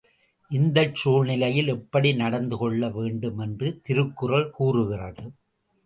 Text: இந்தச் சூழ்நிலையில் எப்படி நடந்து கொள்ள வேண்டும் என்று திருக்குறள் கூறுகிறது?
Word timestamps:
இந்தச் 0.51 0.95
சூழ்நிலையில் 0.95 1.67
எப்படி 1.67 2.13
நடந்து 2.13 2.57
கொள்ள 2.57 2.89
வேண்டும் 2.89 3.39
என்று 3.39 3.79
திருக்குறள் 3.81 4.49
கூறுகிறது? 4.49 5.25